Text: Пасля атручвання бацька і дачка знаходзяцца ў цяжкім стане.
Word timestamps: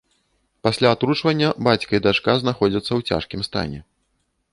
Пасля 0.67 0.93
атручвання 0.95 1.49
бацька 1.67 1.91
і 1.97 1.99
дачка 2.05 2.31
знаходзяцца 2.45 2.87
ў 2.99 3.13
цяжкім 3.13 3.41
стане. 3.49 3.79